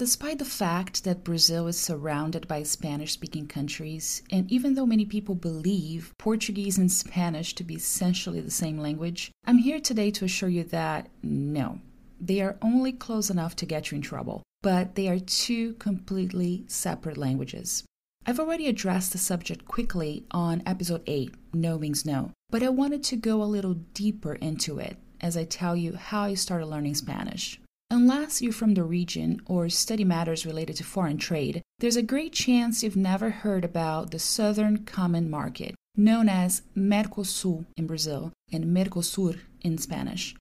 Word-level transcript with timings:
Despite 0.00 0.38
the 0.38 0.46
fact 0.46 1.04
that 1.04 1.24
Brazil 1.24 1.66
is 1.66 1.78
surrounded 1.78 2.48
by 2.48 2.62
Spanish 2.62 3.12
speaking 3.12 3.46
countries, 3.46 4.22
and 4.32 4.50
even 4.50 4.72
though 4.72 4.86
many 4.86 5.04
people 5.04 5.34
believe 5.34 6.14
Portuguese 6.16 6.78
and 6.78 6.90
Spanish 6.90 7.54
to 7.56 7.62
be 7.62 7.74
essentially 7.74 8.40
the 8.40 8.50
same 8.50 8.78
language, 8.78 9.30
I'm 9.44 9.58
here 9.58 9.78
today 9.78 10.10
to 10.12 10.24
assure 10.24 10.48
you 10.48 10.64
that 10.64 11.10
no, 11.22 11.80
they 12.18 12.40
are 12.40 12.56
only 12.62 12.92
close 12.92 13.28
enough 13.28 13.54
to 13.56 13.66
get 13.66 13.90
you 13.90 13.96
in 13.96 14.00
trouble, 14.00 14.42
but 14.62 14.94
they 14.94 15.06
are 15.06 15.18
two 15.18 15.74
completely 15.74 16.64
separate 16.66 17.18
languages. 17.18 17.84
I've 18.24 18.40
already 18.40 18.68
addressed 18.68 19.12
the 19.12 19.18
subject 19.18 19.66
quickly 19.66 20.24
on 20.30 20.62
episode 20.64 21.02
8, 21.06 21.34
No 21.52 21.78
Means 21.78 22.06
No, 22.06 22.30
but 22.48 22.62
I 22.62 22.70
wanted 22.70 23.02
to 23.04 23.16
go 23.16 23.42
a 23.42 23.44
little 23.44 23.74
deeper 23.74 24.32
into 24.36 24.78
it 24.78 24.96
as 25.20 25.36
I 25.36 25.44
tell 25.44 25.76
you 25.76 25.96
how 25.96 26.22
I 26.22 26.32
started 26.32 26.68
learning 26.68 26.94
Spanish. 26.94 27.59
Unless 27.92 28.40
you're 28.40 28.52
from 28.52 28.74
the 28.74 28.84
region 28.84 29.40
or 29.46 29.68
study 29.68 30.04
matters 30.04 30.46
related 30.46 30.76
to 30.76 30.84
foreign 30.84 31.18
trade, 31.18 31.60
there's 31.80 31.96
a 31.96 32.02
great 32.02 32.32
chance 32.32 32.84
you've 32.84 32.94
never 32.94 33.30
heard 33.30 33.64
about 33.64 34.12
the 34.12 34.18
Southern 34.20 34.84
Common 34.84 35.28
Market, 35.28 35.74
known 35.96 36.28
as 36.28 36.62
Mercosul 36.76 37.66
in 37.76 37.88
Brazil 37.88 38.32
and 38.52 38.66
Mercosur 38.66 39.40
in 39.62 39.76
Spanish. 39.76 40.36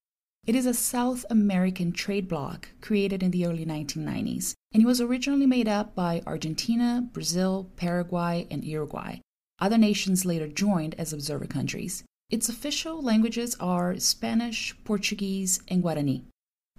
It 0.45 0.53
is 0.53 0.67
a 0.67 0.75
South 0.75 1.25
American 1.31 1.91
trade 1.91 2.27
bloc 2.27 2.69
created 2.81 3.23
in 3.23 3.31
the 3.31 3.47
early 3.47 3.65
1990s, 3.65 4.53
and 4.71 4.83
it 4.83 4.85
was 4.85 5.01
originally 5.01 5.47
made 5.47 5.67
up 5.67 5.95
by 5.95 6.21
Argentina, 6.27 7.09
Brazil, 7.11 7.71
Paraguay, 7.77 8.45
and 8.51 8.63
Uruguay. 8.63 9.21
Other 9.57 9.79
nations 9.79 10.23
later 10.23 10.47
joined 10.47 10.93
as 10.99 11.13
observer 11.13 11.47
countries. 11.47 12.03
Its 12.29 12.47
official 12.47 13.01
languages 13.01 13.55
are 13.59 13.97
Spanish, 13.97 14.75
Portuguese, 14.83 15.61
and 15.67 15.83
Guarani. 15.83 16.25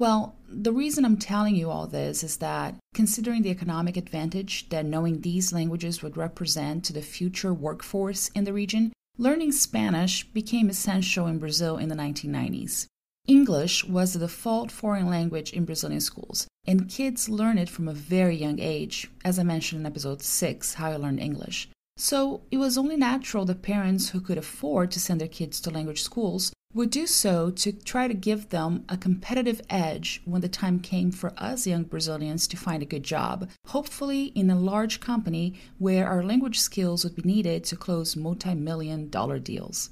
Well, 0.00 0.34
the 0.48 0.72
reason 0.72 1.04
I'm 1.04 1.18
telling 1.18 1.54
you 1.54 1.68
all 1.68 1.86
this 1.86 2.24
is 2.24 2.38
that 2.38 2.74
considering 2.94 3.42
the 3.42 3.50
economic 3.50 3.98
advantage 3.98 4.70
that 4.70 4.86
knowing 4.86 5.20
these 5.20 5.52
languages 5.52 6.02
would 6.02 6.16
represent 6.16 6.86
to 6.86 6.94
the 6.94 7.02
future 7.02 7.52
workforce 7.52 8.28
in 8.28 8.44
the 8.44 8.54
region, 8.54 8.94
learning 9.18 9.52
Spanish 9.52 10.24
became 10.24 10.70
essential 10.70 11.26
in 11.26 11.38
Brazil 11.38 11.76
in 11.76 11.90
the 11.90 11.94
1990s. 11.94 12.86
English 13.26 13.84
was 13.84 14.14
the 14.14 14.20
default 14.20 14.70
foreign 14.70 15.06
language 15.06 15.52
in 15.52 15.66
Brazilian 15.66 16.00
schools, 16.00 16.48
and 16.66 16.88
kids 16.88 17.28
learn 17.28 17.58
it 17.58 17.68
from 17.68 17.86
a 17.86 17.92
very 17.92 18.36
young 18.36 18.58
age, 18.58 19.10
as 19.22 19.39
I 19.39 19.42
mentioned 19.42 19.83
in 19.83 19.86
episode 19.86 20.22
6, 20.22 20.74
How 20.74 20.92
I 20.92 20.96
Learned 20.96 21.20
English. 21.20 21.68
So 21.98 22.40
it 22.50 22.56
was 22.56 22.78
only 22.78 22.96
natural 22.96 23.44
that 23.44 23.60
parents 23.60 24.08
who 24.08 24.22
could 24.22 24.39
afford 24.39 24.92
to 24.92 25.00
send 25.00 25.20
their 25.20 25.28
kids 25.28 25.60
to 25.60 25.70
language 25.70 26.02
schools 26.02 26.55
would 26.73 26.91
do 26.91 27.07
so 27.07 27.51
to 27.51 27.73
try 27.73 28.07
to 28.07 28.14
give 28.14 28.51
them 28.51 28.85
a 28.89 28.97
competitive 28.97 29.61
edge 29.69 30.23
when 30.25 30.41
the 30.41 30.48
time 30.48 30.79
came 30.79 31.11
for 31.11 31.33
us 31.36 31.67
young 31.67 31.83
Brazilians 31.83 32.47
to 32.47 32.57
find 32.57 32.83
a 32.83 32.86
good 32.86 33.03
job, 33.03 33.48
hopefully 33.67 34.27
in 34.36 34.51
a 34.51 34.58
large 34.58 35.01
company 35.01 35.55
where 35.79 36.07
our 36.07 36.23
language 36.23 36.61
skills 36.61 37.03
would 37.03 37.17
be 37.17 37.23
needed 37.23 37.64
to 37.64 37.77
close 37.77 38.14
multi 38.14 38.55
million 38.55 39.08
dollar 39.08 39.39
deals. 39.39 39.91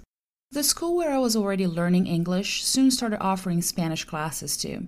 The 0.52 0.62
school 0.62 0.96
where 0.96 1.12
I 1.12 1.18
was 1.18 1.36
already 1.36 1.66
learning 1.66 2.06
English 2.06 2.64
soon 2.64 2.90
started 2.90 3.20
offering 3.20 3.60
Spanish 3.60 4.04
classes 4.04 4.56
too. 4.56 4.86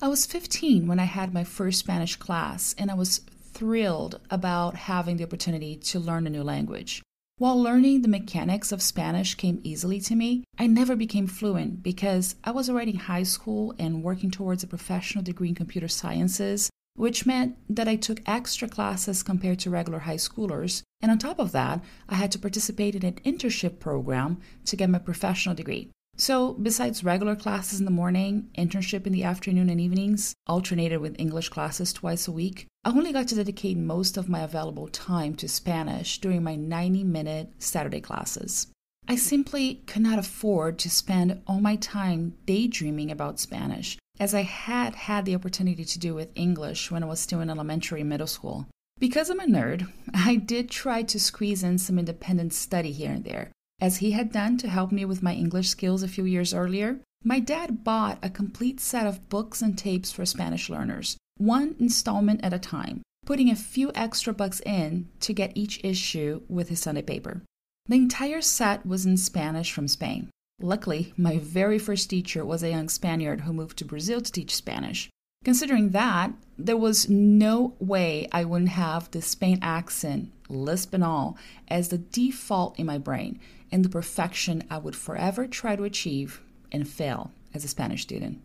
I 0.00 0.08
was 0.08 0.26
15 0.26 0.86
when 0.86 0.98
I 0.98 1.04
had 1.04 1.34
my 1.34 1.44
first 1.44 1.80
Spanish 1.80 2.16
class, 2.16 2.74
and 2.78 2.90
I 2.90 2.94
was 2.94 3.18
thrilled 3.52 4.20
about 4.30 4.74
having 4.74 5.16
the 5.16 5.24
opportunity 5.24 5.76
to 5.76 6.00
learn 6.00 6.26
a 6.26 6.30
new 6.30 6.42
language. 6.42 7.02
While 7.42 7.60
learning 7.60 8.02
the 8.02 8.08
mechanics 8.08 8.70
of 8.70 8.80
Spanish 8.80 9.34
came 9.34 9.60
easily 9.64 9.98
to 10.02 10.14
me, 10.14 10.44
I 10.60 10.68
never 10.68 10.94
became 10.94 11.26
fluent 11.26 11.82
because 11.82 12.36
I 12.44 12.52
was 12.52 12.70
already 12.70 12.92
in 12.92 12.98
high 12.98 13.24
school 13.24 13.74
and 13.80 14.04
working 14.04 14.30
towards 14.30 14.62
a 14.62 14.68
professional 14.68 15.24
degree 15.24 15.48
in 15.48 15.56
computer 15.56 15.88
sciences, 15.88 16.70
which 16.94 17.26
meant 17.26 17.56
that 17.68 17.88
I 17.88 17.96
took 17.96 18.20
extra 18.26 18.68
classes 18.68 19.24
compared 19.24 19.58
to 19.58 19.70
regular 19.70 19.98
high 19.98 20.18
schoolers. 20.18 20.84
And 21.00 21.10
on 21.10 21.18
top 21.18 21.40
of 21.40 21.50
that, 21.50 21.82
I 22.08 22.14
had 22.14 22.30
to 22.30 22.38
participate 22.38 22.94
in 22.94 23.04
an 23.04 23.18
internship 23.24 23.80
program 23.80 24.38
to 24.66 24.76
get 24.76 24.88
my 24.88 25.00
professional 25.00 25.56
degree. 25.56 25.90
So, 26.16 26.52
besides 26.52 27.02
regular 27.02 27.34
classes 27.34 27.78
in 27.78 27.84
the 27.84 27.90
morning, 27.90 28.50
internship 28.56 29.06
in 29.06 29.12
the 29.12 29.24
afternoon 29.24 29.70
and 29.70 29.80
evenings, 29.80 30.34
alternated 30.46 31.00
with 31.00 31.18
English 31.18 31.48
classes 31.48 31.92
twice 31.92 32.28
a 32.28 32.32
week, 32.32 32.66
I 32.84 32.90
only 32.90 33.12
got 33.12 33.28
to 33.28 33.34
dedicate 33.34 33.76
most 33.76 34.16
of 34.16 34.28
my 34.28 34.40
available 34.40 34.88
time 34.88 35.34
to 35.36 35.48
Spanish 35.48 36.20
during 36.20 36.42
my 36.42 36.54
90 36.54 37.04
minute 37.04 37.52
Saturday 37.58 38.00
classes. 38.00 38.68
I 39.08 39.16
simply 39.16 39.76
could 39.86 40.02
not 40.02 40.18
afford 40.18 40.78
to 40.80 40.90
spend 40.90 41.42
all 41.46 41.60
my 41.60 41.76
time 41.76 42.34
daydreaming 42.46 43.10
about 43.10 43.40
Spanish, 43.40 43.98
as 44.20 44.34
I 44.34 44.42
had 44.42 44.94
had 44.94 45.24
the 45.24 45.34
opportunity 45.34 45.84
to 45.84 45.98
do 45.98 46.14
with 46.14 46.30
English 46.34 46.90
when 46.90 47.02
I 47.02 47.06
was 47.06 47.20
still 47.20 47.40
in 47.40 47.50
elementary 47.50 48.00
and 48.00 48.10
middle 48.10 48.26
school. 48.26 48.66
Because 49.00 49.30
I'm 49.30 49.40
a 49.40 49.46
nerd, 49.46 49.90
I 50.14 50.36
did 50.36 50.70
try 50.70 51.02
to 51.02 51.18
squeeze 51.18 51.64
in 51.64 51.78
some 51.78 51.98
independent 51.98 52.52
study 52.52 52.92
here 52.92 53.10
and 53.10 53.24
there, 53.24 53.50
as 53.82 53.96
he 53.96 54.12
had 54.12 54.30
done 54.30 54.56
to 54.56 54.68
help 54.68 54.92
me 54.92 55.04
with 55.04 55.24
my 55.24 55.34
English 55.34 55.68
skills 55.68 56.04
a 56.04 56.08
few 56.08 56.24
years 56.24 56.54
earlier, 56.54 57.00
my 57.24 57.40
dad 57.40 57.82
bought 57.82 58.16
a 58.22 58.30
complete 58.30 58.78
set 58.78 59.08
of 59.08 59.28
books 59.28 59.60
and 59.60 59.76
tapes 59.76 60.12
for 60.12 60.24
Spanish 60.24 60.70
learners, 60.70 61.16
one 61.36 61.74
installment 61.80 62.38
at 62.44 62.52
a 62.52 62.60
time, 62.60 63.02
putting 63.26 63.50
a 63.50 63.56
few 63.56 63.90
extra 63.96 64.32
bucks 64.32 64.60
in 64.60 65.08
to 65.18 65.32
get 65.32 65.50
each 65.56 65.80
issue 65.82 66.42
with 66.48 66.68
his 66.68 66.78
Sunday 66.78 67.02
paper. 67.02 67.42
The 67.86 67.96
entire 67.96 68.40
set 68.40 68.86
was 68.86 69.04
in 69.04 69.16
Spanish 69.16 69.72
from 69.72 69.88
Spain. 69.88 70.30
Luckily, 70.60 71.12
my 71.16 71.38
very 71.38 71.80
first 71.80 72.08
teacher 72.08 72.44
was 72.44 72.62
a 72.62 72.70
young 72.70 72.88
Spaniard 72.88 73.40
who 73.40 73.52
moved 73.52 73.78
to 73.78 73.84
Brazil 73.84 74.20
to 74.20 74.30
teach 74.30 74.54
Spanish. 74.54 75.10
Considering 75.44 75.90
that, 75.90 76.32
there 76.56 76.76
was 76.76 77.08
no 77.08 77.74
way 77.80 78.28
I 78.30 78.44
wouldn't 78.44 78.70
have 78.70 79.10
the 79.10 79.20
Spain 79.20 79.58
accent, 79.60 80.30
lisp 80.48 80.94
and 80.94 81.02
all, 81.02 81.36
as 81.66 81.88
the 81.88 81.98
default 81.98 82.78
in 82.78 82.86
my 82.86 82.98
brain 82.98 83.40
and 83.72 83.84
the 83.84 83.88
perfection 83.88 84.62
I 84.70 84.78
would 84.78 84.94
forever 84.94 85.46
try 85.46 85.74
to 85.74 85.84
achieve 85.84 86.40
and 86.70 86.86
fail 86.86 87.32
as 87.54 87.64
a 87.64 87.68
Spanish 87.68 88.02
student. 88.02 88.40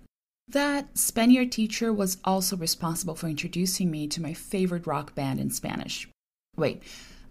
That 0.48 0.98
Spaniard 0.98 1.52
teacher 1.52 1.92
was 1.92 2.18
also 2.24 2.56
responsible 2.56 3.16
for 3.16 3.28
introducing 3.28 3.92
me 3.92 4.08
to 4.08 4.22
my 4.22 4.34
favorite 4.34 4.88
rock 4.88 5.14
band 5.14 5.42
in 5.42 5.50
Spanish. 5.50 6.08
Wait, 6.56 6.82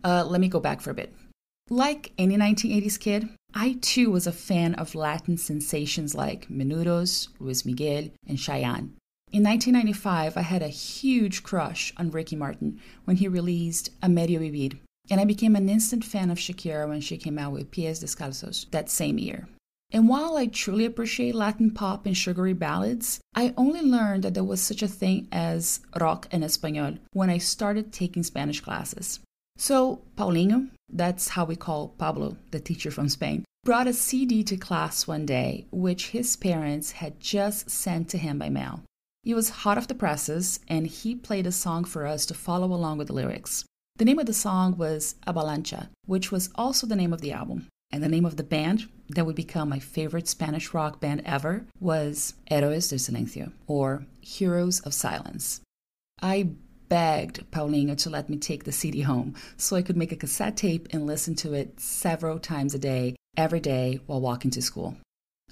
uh, 0.05 0.25
let 0.27 0.41
me 0.41 0.49
go 0.49 0.61
back 0.61 0.83
for 0.83 0.91
a 0.91 0.95
bit. 0.95 1.15
Like 1.71 2.13
any 2.19 2.37
1980s 2.37 3.01
kid, 3.01 3.31
I 3.55 3.79
too 3.81 4.11
was 4.11 4.27
a 4.27 4.33
fan 4.33 4.75
of 4.75 4.95
Latin 4.95 5.39
sensations 5.39 6.15
like 6.15 6.49
Menudos, 6.49 7.29
Luis 7.41 7.65
Miguel, 7.65 8.11
and 8.29 8.39
Chayanne. 8.39 8.93
In 9.33 9.43
1995, 9.43 10.37
I 10.37 10.43
had 10.43 10.63
a 10.63 10.69
huge 10.69 11.43
crush 11.43 11.93
on 11.97 12.11
Ricky 12.11 12.37
Martin 12.37 12.81
when 13.05 13.17
he 13.17 13.27
released 13.27 13.91
A 14.03 14.09
Medio 14.09 14.41
Vivir, 14.41 14.79
and 15.11 15.21
I 15.21 15.25
became 15.25 15.57
an 15.57 15.69
instant 15.69 16.05
fan 16.05 16.31
of 16.31 16.39
Shakira 16.39 16.89
when 16.89 17.01
she 17.01 17.17
came 17.17 17.39
out 17.39 17.53
with 17.53 17.71
Pies 17.71 18.03
Descalzos 18.03 18.71
that 18.71 18.91
same 18.91 19.19
year. 19.19 19.49
And 19.93 20.09
while 20.09 20.37
I 20.37 20.47
truly 20.47 20.85
appreciate 20.85 21.35
Latin 21.35 21.71
pop 21.71 22.07
and 22.07 22.17
sugary 22.17 22.53
ballads, 22.53 23.21
I 23.35 23.55
only 23.57 23.83
learned 23.83 24.25
that 24.25 24.35
there 24.35 24.43
was 24.45 24.61
such 24.61 24.83
a 24.83 24.89
thing 24.89 25.29
as 25.31 25.81
rock 26.01 26.27
en 26.33 26.43
español 26.43 26.99
when 27.13 27.31
I 27.31 27.39
started 27.39 27.93
taking 27.93 28.25
Spanish 28.25 28.61
classes. 28.61 29.21
So, 29.57 30.03
Paulinho, 30.17 30.69
that's 30.93 31.29
how 31.29 31.45
we 31.45 31.57
call 31.57 31.95
Pablo, 31.99 32.37
the 32.51 32.61
teacher 32.61 32.91
from 32.91 33.09
Spain, 33.09 33.45
brought 33.65 33.87
a 33.87 33.93
CD 33.93 34.43
to 34.45 34.57
class 34.57 35.07
one 35.07 35.25
day, 35.25 35.67
which 35.71 36.11
his 36.11 36.37
parents 36.37 36.93
had 36.93 37.21
just 37.21 37.71
sent 37.71 38.09
to 38.11 38.19
him 38.19 38.39
by 38.39 38.49
mail. 38.49 38.83
It 39.25 39.35
was 39.35 39.49
hot 39.49 39.79
off 39.79 39.89
the 39.89 39.95
presses, 39.95 40.61
and 40.69 40.87
he 40.87 41.15
played 41.15 41.47
a 41.47 41.53
song 41.53 41.85
for 41.85 42.07
us 42.07 42.27
to 42.27 42.35
follow 42.35 42.73
along 42.73 42.99
with 42.99 43.09
the 43.09 43.13
lyrics. 43.13 43.65
The 43.99 44.05
name 44.05 44.19
of 44.19 44.27
the 44.27 44.35
song 44.35 44.77
was 44.77 45.15
Avalancha, 45.27 45.89
which 46.05 46.31
was 46.31 46.51
also 46.55 46.87
the 46.87 46.97
name 46.97 47.15
of 47.15 47.23
the 47.23 47.33
album. 47.33 47.69
And 47.91 48.03
the 48.03 48.09
name 48.09 48.27
of 48.27 48.37
the 48.37 48.43
band 48.43 48.89
that 49.11 49.25
would 49.25 49.37
become 49.37 49.71
my 49.71 49.79
favorite 49.79 50.29
Spanish 50.29 50.75
rock 50.75 51.01
band 51.01 51.23
ever 51.25 51.65
was 51.81 52.35
Héroes 52.51 52.91
del 52.91 52.99
Silencio, 52.99 53.53
or 53.67 54.05
Heroes 54.21 54.81
of 54.81 54.93
Silence. 54.93 55.61
I 56.21 56.51
begged 56.89 57.51
Paulinho 57.51 57.97
to 57.99 58.11
let 58.11 58.29
me 58.29 58.37
take 58.37 58.65
the 58.65 58.73
CD 58.73 59.01
home 59.01 59.35
so 59.57 59.77
I 59.77 59.83
could 59.83 59.97
make 59.97 60.13
a 60.13 60.17
cassette 60.17 60.59
tape 60.59 60.89
and 60.91 61.07
listen 61.07 61.35
to 61.37 61.55
it 61.55 61.81
several 61.81 62.39
times 62.39 62.75
a 62.75 62.79
day, 62.79 63.17
every 63.37 63.61
day 63.61 64.01
while 64.07 64.21
walking 64.21 64.51
to 64.53 64.63
school. 64.63 64.97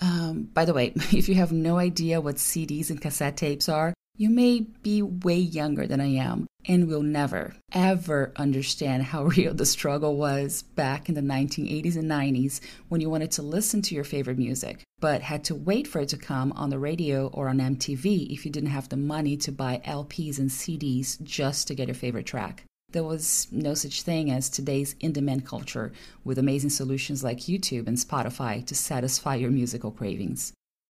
Um, 0.03 0.51
by 0.53 0.65
the 0.67 0.75
way, 0.75 0.93
if 1.13 1.29
you 1.31 1.37
have 1.37 1.53
no 1.53 1.79
idea 1.79 2.21
what 2.21 2.37
CDs 2.37 2.91
and 2.91 3.01
cassette 3.01 3.39
tapes 3.39 3.71
are, 3.71 3.95
you 4.17 4.31
may 4.31 4.61
be 4.61 5.03
way 5.03 5.37
younger 5.37 5.87
than 5.87 6.01
I 6.01 6.15
am 6.15 6.47
and 6.67 6.87
will 6.87 7.03
never, 7.03 7.55
ever 7.73 8.33
understand 8.37 9.03
how 9.03 9.25
real 9.37 9.55
the 9.55 9.67
struggle 9.67 10.17
was 10.17 10.63
back 10.63 11.09
in 11.09 11.17
the 11.17 11.21
1980s 11.21 11.97
and 11.97 12.09
90s 12.09 12.61
when 12.89 13.01
you 13.01 13.11
wanted 13.11 13.33
to 13.33 13.43
listen 13.43 13.83
to 13.83 13.95
your 13.95 14.05
favorite 14.05 14.39
music, 14.39 14.83
but 15.01 15.21
had 15.21 15.43
to 15.45 15.55
wait 15.55 15.89
for 15.89 16.01
it 16.01 16.09
to 16.11 16.17
come 16.17 16.53
on 16.53 16.71
the 16.71 16.79
radio 16.79 17.27
or 17.29 17.49
on 17.49 17.59
MTV 17.59 18.33
if 18.33 18.45
you 18.47 18.53
didn't 18.53 18.71
have 18.71 18.89
the 18.89 18.97
money 18.97 19.37
to 19.39 19.51
buy 19.51 19.83
LPs 19.85 20.39
and 20.39 20.49
CDs 20.49 21.21
just 21.23 21.67
to 21.69 21.75
get 21.75 21.89
your 21.89 21.95
favorite 21.95 22.27
track. 22.27 22.65
There 22.93 23.03
was 23.03 23.49
no 23.51 23.75
such 23.75 24.03
thing 24.03 24.31
as 24.31 24.49
today's 24.49 24.95
in 25.01 25.13
demand 25.13 25.45
culture 25.45 25.93
with 26.23 26.39
amazing 26.39 26.71
solutions 26.71 27.25
like 27.25 27.39
YouTube 27.41 27.89
and 27.89 27.99
Spotify 27.99 28.65
to 28.67 28.75
satisfy 28.77 29.35
your 29.35 29.51
musical 29.51 29.91
cravings. 29.91 30.53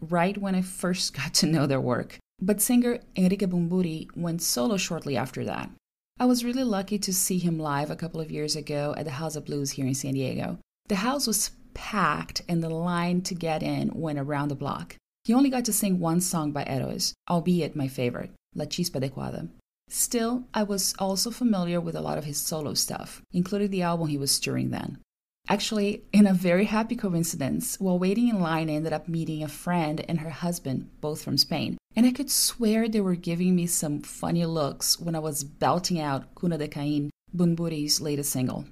right 0.00 0.36
when 0.36 0.54
I 0.54 0.62
first 0.62 1.14
got 1.20 1.34
to 1.34 1.46
know 1.46 1.66
their 1.66 1.80
work. 1.80 2.18
But 2.40 2.60
singer 2.60 3.00
Enrique 3.16 3.46
Bunbury 3.46 4.08
went 4.14 4.42
solo 4.42 4.76
shortly 4.76 5.16
after 5.16 5.44
that. 5.44 5.70
I 6.18 6.24
was 6.24 6.44
really 6.44 6.64
lucky 6.64 6.98
to 6.98 7.12
see 7.12 7.38
him 7.38 7.58
live 7.58 7.90
a 7.90 7.96
couple 7.96 8.20
of 8.20 8.30
years 8.30 8.56
ago 8.56 8.94
at 8.96 9.04
the 9.04 9.12
House 9.12 9.36
of 9.36 9.44
Blues 9.44 9.72
here 9.72 9.86
in 9.86 9.94
San 9.94 10.14
Diego. 10.14 10.58
The 10.88 10.96
house 10.96 11.26
was 11.26 11.50
packed 11.74 12.42
and 12.48 12.62
the 12.62 12.70
line 12.70 13.20
to 13.22 13.34
get 13.34 13.62
in 13.62 13.90
went 13.94 14.18
around 14.18 14.48
the 14.48 14.54
block. 14.54 14.96
He 15.24 15.34
only 15.34 15.50
got 15.50 15.64
to 15.66 15.72
sing 15.72 15.98
one 15.98 16.20
song 16.20 16.52
by 16.52 16.64
Héroes, 16.64 17.12
albeit 17.28 17.76
my 17.76 17.88
favorite, 17.88 18.30
La 18.54 18.64
Chispa 18.64 19.00
Adecuada. 19.00 19.48
Still, 19.88 20.44
I 20.54 20.62
was 20.62 20.94
also 20.98 21.30
familiar 21.30 21.80
with 21.80 21.94
a 21.94 22.00
lot 22.00 22.18
of 22.18 22.24
his 22.24 22.38
solo 22.38 22.74
stuff, 22.74 23.22
including 23.32 23.70
the 23.70 23.82
album 23.82 24.08
he 24.08 24.18
was 24.18 24.40
touring 24.40 24.70
then. 24.70 24.98
Actually, 25.48 26.02
in 26.12 26.26
a 26.26 26.34
very 26.34 26.64
happy 26.64 26.96
coincidence, 26.96 27.78
while 27.78 27.98
waiting 27.98 28.28
in 28.28 28.40
line, 28.40 28.68
I 28.68 28.74
ended 28.74 28.92
up 28.92 29.08
meeting 29.08 29.44
a 29.44 29.48
friend 29.48 30.04
and 30.08 30.18
her 30.20 30.30
husband, 30.30 30.90
both 31.00 31.22
from 31.22 31.38
Spain. 31.38 31.78
And 31.94 32.04
I 32.04 32.10
could 32.10 32.30
swear 32.30 32.88
they 32.88 33.00
were 33.00 33.14
giving 33.14 33.54
me 33.54 33.66
some 33.66 34.02
funny 34.02 34.44
looks 34.44 34.98
when 34.98 35.14
I 35.14 35.20
was 35.20 35.44
belting 35.44 36.00
out 36.00 36.34
Cuna 36.34 36.58
de 36.58 36.66
Cain, 36.66 37.10
Bunbury's 37.32 38.00
latest 38.00 38.32
single. 38.32 38.64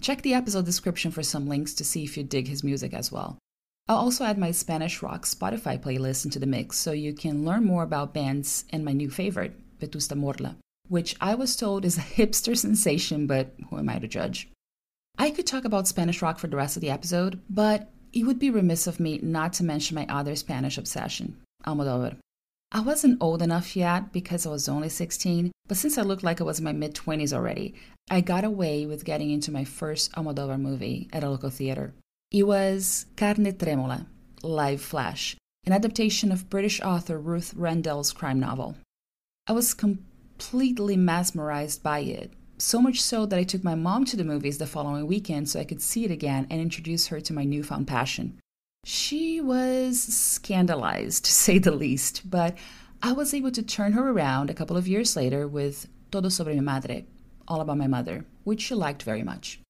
Check 0.00 0.22
the 0.22 0.34
episode 0.34 0.64
description 0.64 1.10
for 1.10 1.24
some 1.24 1.48
links 1.48 1.74
to 1.74 1.84
see 1.84 2.04
if 2.04 2.16
you 2.16 2.22
dig 2.22 2.46
his 2.46 2.62
music 2.62 2.94
as 2.94 3.10
well. 3.10 3.36
I'll 3.88 3.96
also 3.96 4.24
add 4.24 4.38
my 4.38 4.52
Spanish 4.52 5.02
rock 5.02 5.26
Spotify 5.26 5.82
playlist 5.82 6.24
into 6.24 6.38
the 6.38 6.46
mix 6.46 6.78
so 6.78 6.92
you 6.92 7.12
can 7.12 7.44
learn 7.44 7.64
more 7.64 7.82
about 7.82 8.14
bands 8.14 8.64
and 8.70 8.84
my 8.84 8.92
new 8.92 9.10
favorite, 9.10 9.58
Vetusta 9.80 10.16
Morla, 10.16 10.54
which 10.88 11.16
I 11.20 11.34
was 11.34 11.56
told 11.56 11.84
is 11.84 11.98
a 11.98 12.00
hipster 12.18 12.56
sensation, 12.56 13.26
but 13.26 13.52
who 13.68 13.78
am 13.78 13.88
I 13.88 13.98
to 13.98 14.06
judge? 14.06 14.48
I 15.18 15.30
could 15.30 15.46
talk 15.46 15.64
about 15.64 15.88
Spanish 15.88 16.22
rock 16.22 16.38
for 16.38 16.46
the 16.46 16.56
rest 16.56 16.76
of 16.76 16.80
the 16.80 16.90
episode, 16.90 17.40
but 17.48 17.90
it 18.12 18.24
would 18.24 18.38
be 18.38 18.50
remiss 18.50 18.86
of 18.86 19.00
me 19.00 19.18
not 19.22 19.52
to 19.54 19.64
mention 19.64 19.94
my 19.94 20.06
other 20.08 20.34
Spanish 20.34 20.78
obsession, 20.78 21.36
Almodovar. 21.66 22.16
I 22.72 22.80
wasn't 22.80 23.20
old 23.20 23.42
enough 23.42 23.76
yet 23.76 24.12
because 24.12 24.46
I 24.46 24.50
was 24.50 24.68
only 24.68 24.88
16, 24.88 25.50
but 25.66 25.76
since 25.76 25.98
I 25.98 26.02
looked 26.02 26.22
like 26.22 26.40
I 26.40 26.44
was 26.44 26.58
in 26.58 26.64
my 26.64 26.72
mid 26.72 26.94
20s 26.94 27.32
already, 27.32 27.74
I 28.08 28.20
got 28.20 28.44
away 28.44 28.86
with 28.86 29.04
getting 29.04 29.30
into 29.30 29.52
my 29.52 29.64
first 29.64 30.12
Almodovar 30.12 30.60
movie 30.60 31.08
at 31.12 31.24
a 31.24 31.30
local 31.30 31.50
theater. 31.50 31.94
It 32.30 32.44
was 32.44 33.06
Carne 33.16 33.52
Trémula, 33.52 34.06
Live 34.42 34.80
Flesh, 34.80 35.36
an 35.66 35.72
adaptation 35.72 36.30
of 36.30 36.48
British 36.48 36.80
author 36.80 37.18
Ruth 37.18 37.52
Rendell's 37.54 38.12
crime 38.12 38.38
novel. 38.38 38.76
I 39.48 39.52
was 39.52 39.74
completely 39.74 40.96
mesmerized 40.96 41.82
by 41.82 42.00
it, 42.00 42.32
so 42.60 42.80
much 42.80 43.00
so 43.00 43.26
that 43.26 43.38
I 43.38 43.42
took 43.42 43.64
my 43.64 43.74
mom 43.74 44.04
to 44.06 44.16
the 44.16 44.24
movies 44.24 44.58
the 44.58 44.66
following 44.66 45.06
weekend 45.06 45.48
so 45.48 45.58
I 45.60 45.64
could 45.64 45.82
see 45.82 46.04
it 46.04 46.10
again 46.10 46.46
and 46.50 46.60
introduce 46.60 47.08
her 47.08 47.20
to 47.20 47.32
my 47.32 47.44
newfound 47.44 47.86
passion. 47.86 48.38
She 48.84 49.40
was 49.40 50.00
scandalized, 50.00 51.24
to 51.26 51.32
say 51.32 51.58
the 51.58 51.72
least, 51.72 52.30
but 52.30 52.56
I 53.02 53.12
was 53.12 53.32
able 53.32 53.50
to 53.52 53.62
turn 53.62 53.92
her 53.92 54.10
around 54.10 54.50
a 54.50 54.54
couple 54.54 54.76
of 54.76 54.88
years 54.88 55.16
later 55.16 55.48
with 55.48 55.88
Todo 56.10 56.28
sobre 56.28 56.54
mi 56.54 56.60
madre, 56.60 57.06
All 57.48 57.60
About 57.60 57.78
My 57.78 57.86
Mother, 57.86 58.26
which 58.44 58.62
she 58.62 58.74
liked 58.74 59.02
very 59.02 59.22
much. 59.22 59.60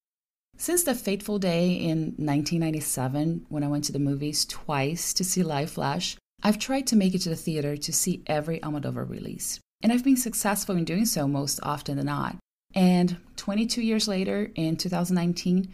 Since 0.56 0.82
that 0.84 0.96
fateful 0.96 1.38
day 1.38 1.72
in 1.72 2.14
1997, 2.18 3.46
when 3.48 3.62
I 3.62 3.68
went 3.68 3.84
to 3.84 3.92
the 3.92 3.98
movies 3.98 4.44
twice 4.44 5.14
to 5.14 5.24
see 5.24 5.42
Live 5.42 5.70
Flesh, 5.70 6.16
I've 6.42 6.58
tried 6.58 6.86
to 6.88 6.96
make 6.96 7.14
it 7.14 7.20
to 7.20 7.28
the 7.28 7.36
theater 7.36 7.76
to 7.76 7.92
see 7.92 8.22
every 8.26 8.60
Almodovar 8.60 9.08
release. 9.08 9.60
And 9.82 9.92
I've 9.92 10.04
been 10.04 10.16
successful 10.16 10.76
in 10.76 10.84
doing 10.84 11.06
so 11.06 11.26
most 11.26 11.60
often 11.62 11.96
than 11.96 12.06
not. 12.06 12.36
And 12.74 13.16
22 13.36 13.82
years 13.82 14.06
later, 14.06 14.50
in 14.54 14.76
2019, 14.76 15.68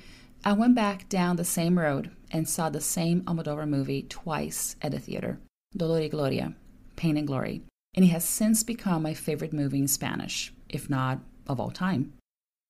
I 0.44 0.52
went 0.52 0.74
back 0.74 1.08
down 1.08 1.36
the 1.36 1.44
same 1.44 1.78
road 1.78 2.10
and 2.30 2.48
saw 2.48 2.68
the 2.68 2.80
same 2.80 3.22
Almodovar 3.22 3.68
movie 3.68 4.06
twice 4.08 4.76
at 4.82 4.92
the 4.92 5.00
theater 5.00 5.38
Dolor 5.76 6.00
y 6.00 6.08
Gloria, 6.08 6.54
Pain 6.96 7.16
and 7.16 7.26
Glory. 7.26 7.62
And 7.94 8.04
it 8.04 8.08
has 8.08 8.24
since 8.24 8.62
become 8.62 9.02
my 9.02 9.14
favorite 9.14 9.52
movie 9.52 9.78
in 9.78 9.88
Spanish, 9.88 10.52
if 10.68 10.88
not 10.88 11.20
of 11.46 11.60
all 11.60 11.70
time. 11.70 12.12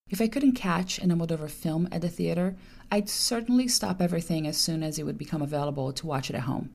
If 0.08 0.20
I 0.20 0.28
couldn't 0.28 0.52
catch 0.52 0.98
an 0.98 1.10
Almodovar 1.10 1.50
film 1.50 1.88
at 1.90 2.00
the 2.00 2.08
theater, 2.08 2.56
I'd 2.90 3.08
certainly 3.08 3.66
stop 3.66 4.00
everything 4.00 4.46
as 4.46 4.56
soon 4.56 4.82
as 4.82 4.98
it 4.98 5.04
would 5.04 5.18
become 5.18 5.42
available 5.42 5.92
to 5.92 6.06
watch 6.06 6.30
it 6.30 6.36
at 6.36 6.42
home. 6.42 6.70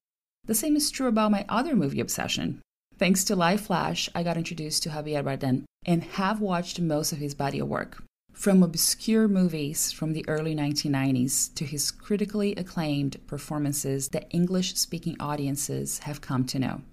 The 0.45 0.55
same 0.55 0.75
is 0.75 0.91
true 0.91 1.07
about 1.07 1.31
my 1.31 1.45
other 1.47 1.75
movie 1.75 2.01
obsession, 2.01 2.61
Thanks 3.01 3.23
to 3.23 3.35
Live 3.35 3.61
Flesh, 3.61 4.09
I 4.13 4.21
got 4.21 4.37
introduced 4.37 4.83
to 4.83 4.89
Javier 4.89 5.23
Bardem 5.23 5.63
and 5.87 6.03
have 6.03 6.39
watched 6.39 6.79
most 6.79 7.11
of 7.11 7.17
his 7.17 7.33
body 7.33 7.57
of 7.57 7.67
work. 7.67 8.03
From 8.31 8.61
obscure 8.61 9.27
movies 9.27 9.91
from 9.91 10.13
the 10.13 10.23
early 10.27 10.53
1990s 10.53 11.51
to 11.55 11.65
his 11.65 11.89
critically 11.89 12.53
acclaimed 12.53 13.17
performances 13.25 14.09
that 14.09 14.27
English 14.29 14.75
speaking 14.75 15.15
audiences 15.19 15.97
have 15.97 16.21
come 16.21 16.45
to 16.45 16.59
know. 16.59 16.83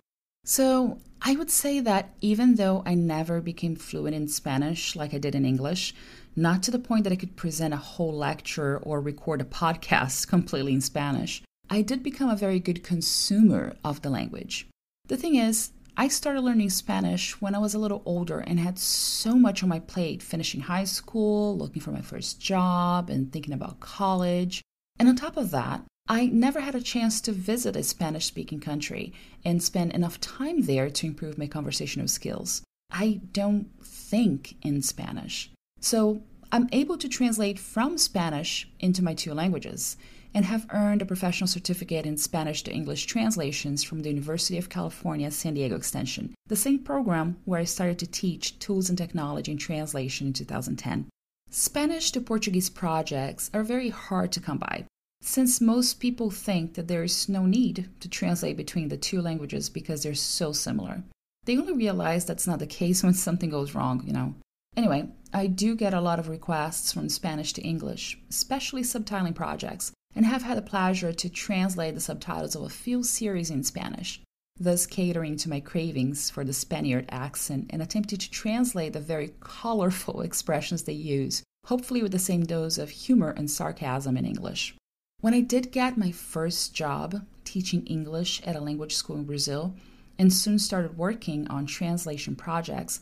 So, 0.46 0.96
I 1.20 1.36
would 1.36 1.50
say 1.50 1.78
that 1.80 2.14
even 2.22 2.54
though 2.54 2.82
I 2.86 2.94
never 2.94 3.42
became 3.42 3.76
fluent 3.76 4.16
in 4.16 4.28
Spanish 4.28 4.96
like 4.96 5.12
I 5.12 5.18
did 5.18 5.34
in 5.34 5.44
English, 5.44 5.94
not 6.34 6.62
to 6.62 6.70
the 6.70 6.78
point 6.78 7.04
that 7.04 7.12
I 7.12 7.16
could 7.16 7.36
present 7.36 7.74
a 7.74 7.76
whole 7.76 8.14
lecture 8.14 8.78
or 8.78 9.02
record 9.02 9.42
a 9.42 9.44
podcast 9.44 10.26
completely 10.34 10.72
in 10.72 10.80
Spanish, 10.80 11.42
I 11.68 11.82
did 11.82 12.02
become 12.02 12.30
a 12.30 12.44
very 12.44 12.60
good 12.60 12.82
consumer 12.82 13.76
of 13.84 14.00
the 14.00 14.08
language. 14.08 14.66
The 15.08 15.18
thing 15.18 15.36
is, 15.36 15.70
I 16.00 16.07
started 16.07 16.43
learning 16.43 16.71
Spanish 16.71 17.40
when 17.40 17.57
I 17.57 17.59
was 17.59 17.75
a 17.75 17.78
little 17.81 18.02
older 18.05 18.38
and 18.38 18.61
had 18.61 18.78
so 18.78 19.35
much 19.35 19.64
on 19.64 19.69
my 19.69 19.81
plate 19.81 20.23
finishing 20.23 20.61
high 20.61 20.85
school, 20.85 21.59
looking 21.59 21.83
for 21.83 21.90
my 21.90 22.02
first 22.02 22.40
job, 22.40 23.11
and 23.11 23.33
thinking 23.33 23.52
about 23.52 23.81
college. 23.81 24.62
And 25.00 25.09
on 25.09 25.17
top 25.17 25.37
of 25.37 25.50
that, 25.50 25.83
I 26.07 26.26
never 26.26 26.61
had 26.61 26.76
a 26.76 26.81
chance 26.81 27.21
to 27.23 27.33
visit 27.33 27.75
a 27.75 27.83
Spanish 27.83 28.26
speaking 28.26 28.61
country 28.61 29.12
and 29.45 29.61
spend 29.61 29.93
enough 29.93 30.21
time 30.21 30.62
there 30.62 30.88
to 30.88 31.07
improve 31.09 31.37
my 31.37 31.49
conversational 31.49 32.07
skills. 32.07 32.62
I 32.93 33.21
don't 33.33 33.67
think 33.83 34.55
in 34.62 34.83
Spanish. 34.83 35.50
So 35.81 36.23
I'm 36.52 36.69
able 36.71 36.97
to 36.97 37.09
translate 37.09 37.59
from 37.59 37.99
Spanish 37.99 38.71
into 38.78 39.02
my 39.02 39.14
two 39.14 39.35
languages 39.35 39.97
and 40.35 40.44
have 40.44 40.66
earned 40.70 41.02
a 41.02 41.06
professional 41.06 41.49
certificate 41.49 42.06
in 42.06 42.16
Spanish 42.16 42.62
to 42.62 42.73
English 42.73 43.06
translations 43.06 43.82
from 43.82 44.00
the 44.00 44.08
University 44.08 44.58
of 44.58 44.68
California, 44.68 45.30
San 45.30 45.54
Diego 45.54 45.76
Extension, 45.76 46.35
the 46.47 46.56
same 46.56 46.78
program 46.78 47.37
where 47.44 47.61
I 47.61 47.64
started 47.64 47.99
to 48.00 48.06
teach 48.06 48.58
tools 48.58 48.88
and 48.88 48.99
technology 48.99 49.52
in 49.52 49.58
translation 49.58 50.28
in 50.28 50.32
2010. 50.32 51.06
Spanish 51.50 52.12
to 52.12 52.20
Portuguese 52.20 52.68
projects 52.68 53.50
are 53.54 53.62
very 53.62 53.88
hard 53.88 54.32
to 54.32 54.40
come 54.40 54.58
by, 54.58 54.85
since 55.23 55.61
most 55.61 55.94
people 55.94 56.30
think 56.30 56.75
that 56.75 56.88
there 56.88 57.02
is 57.02 57.28
no 57.28 57.47
need 57.47 57.88
to 58.00 58.08
translate 58.08 58.56
between 58.56 58.88
the 58.88 58.97
two 58.97 59.20
languages 59.23 59.68
because 59.70 60.02
they're 60.02 60.14
so 60.14 60.52
similar. 60.52 61.02
They 61.44 61.56
only 61.56 61.73
realize 61.73 62.26
that's 62.26 62.47
not 62.47 62.58
the 62.58 62.66
case 62.66 63.02
when 63.04 63.14
something 63.14 63.50
goes 63.50 63.75
wrong, 63.75 64.02
you 64.06 64.12
know. 64.12 64.35
Anyway, 64.76 65.08
I 65.32 65.47
do 65.47 65.75
get 65.75 65.94
a 65.94 66.00
lot 66.00 66.18
of 66.18 66.28
requests 66.28 66.92
from 66.92 67.08
Spanish 67.08 67.52
to 67.54 67.62
English, 67.62 68.18
especially 68.30 68.82
subtitling 68.82 69.35
projects, 69.35 69.92
and 70.18 70.26
have 70.26 70.42
had 70.42 70.58
the 70.58 70.62
pleasure 70.62 71.12
to 71.12 71.28
translate 71.28 71.94
the 71.94 72.00
subtitles 72.00 72.56
of 72.56 72.62
a 72.62 72.68
few 72.68 73.04
series 73.04 73.52
in 73.52 73.62
Spanish, 73.62 74.20
thus 74.58 74.84
catering 74.84 75.37
to 75.37 75.48
my 75.48 75.60
cravings 75.60 76.28
for 76.28 76.42
the 76.42 76.52
Spaniard 76.52 77.04
accent 77.08 77.70
and 77.70 77.80
attempting 77.80 78.18
to 78.18 78.28
translate 78.28 78.92
the 78.92 78.98
very 78.98 79.32
colorful 79.38 80.20
expressions 80.22 80.82
they 80.82 80.92
use, 80.92 81.44
hopefully 81.66 82.02
with 82.02 82.10
the 82.10 82.18
same 82.18 82.42
dose 82.42 82.78
of 82.78 82.90
humor 82.90 83.30
and 83.30 83.48
sarcasm 83.48 84.16
in 84.16 84.25
English. 84.25 84.75
When 85.20 85.34
I 85.34 85.40
did 85.40 85.70
get 85.70 85.96
my 85.96 86.10
first 86.10 86.75
job 86.75 87.25
teaching 87.44 87.87
English 87.87 88.42
at 88.42 88.56
a 88.56 88.60
language 88.60 88.96
school 88.96 89.18
in 89.18 89.25
Brazil, 89.25 89.76
and 90.18 90.32
soon 90.32 90.58
started 90.58 90.98
working 90.98 91.46
on 91.46 91.64
translation 91.64 92.34
projects, 92.34 92.98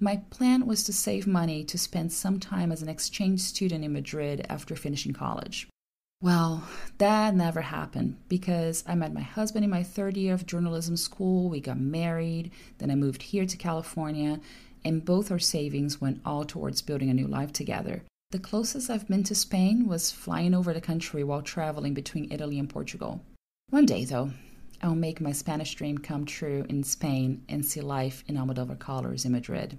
my 0.00 0.16
plan 0.30 0.66
was 0.66 0.82
to 0.82 0.92
save 0.92 1.28
money 1.28 1.62
to 1.62 1.78
spend 1.78 2.12
some 2.12 2.40
time 2.40 2.72
as 2.72 2.82
an 2.82 2.88
exchange 2.88 3.38
student 3.38 3.84
in 3.84 3.92
Madrid 3.92 4.44
after 4.48 4.74
finishing 4.74 5.12
college. 5.12 5.68
Well, 6.22 6.66
that 6.96 7.34
never 7.34 7.60
happened 7.60 8.16
because 8.28 8.82
I 8.86 8.94
met 8.94 9.12
my 9.12 9.20
husband 9.20 9.64
in 9.64 9.70
my 9.70 9.82
third 9.82 10.16
year 10.16 10.32
of 10.32 10.46
journalism 10.46 10.96
school. 10.96 11.50
We 11.50 11.60
got 11.60 11.78
married, 11.78 12.50
then 12.78 12.90
I 12.90 12.94
moved 12.94 13.22
here 13.22 13.44
to 13.44 13.56
California, 13.56 14.40
and 14.82 15.04
both 15.04 15.30
our 15.30 15.38
savings 15.38 16.00
went 16.00 16.22
all 16.24 16.44
towards 16.44 16.80
building 16.80 17.10
a 17.10 17.14
new 17.14 17.26
life 17.26 17.52
together. 17.52 18.02
The 18.30 18.38
closest 18.38 18.88
I've 18.88 19.06
been 19.06 19.24
to 19.24 19.34
Spain 19.34 19.86
was 19.86 20.10
flying 20.10 20.54
over 20.54 20.72
the 20.72 20.80
country 20.80 21.22
while 21.22 21.42
traveling 21.42 21.92
between 21.92 22.32
Italy 22.32 22.58
and 22.58 22.68
Portugal. 22.68 23.20
One 23.68 23.84
day, 23.84 24.04
though, 24.04 24.30
I'll 24.82 24.94
make 24.94 25.20
my 25.20 25.32
Spanish 25.32 25.74
dream 25.74 25.98
come 25.98 26.24
true 26.24 26.64
in 26.68 26.82
Spain 26.82 27.44
and 27.48 27.64
see 27.64 27.80
life 27.82 28.24
in 28.26 28.36
Almodovar 28.36 28.78
colors 28.78 29.24
in 29.24 29.32
Madrid. 29.32 29.78